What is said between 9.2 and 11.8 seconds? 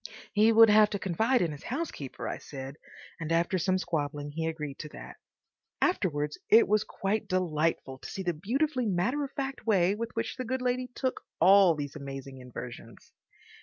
of fact way with which the good lady took all